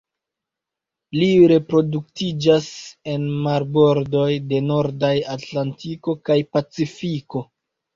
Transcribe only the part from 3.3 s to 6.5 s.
marbordoj de nordaj Atlantiko kaj